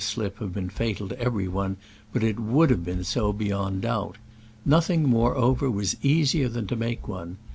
slip 0.03 0.39
have 0.39 0.51
been 0.51 0.67
fatal 0.67 1.07
to 1.07 1.19
every 1.21 1.47
one, 1.47 1.77
but 2.11 2.23
it 2.23 2.39
would 2.39 2.71
have 2.71 2.83
been 2.83 3.03
so 3.03 3.31
beyond 3.31 3.83
doubt: 3.83 4.17
nothing, 4.65 5.03
moreover, 5.07 5.69
was 5.69 5.95
easier 6.01 6.49
than 6.49 6.65
to 6.65 6.75
make 6.75 7.07
one. 7.07 7.37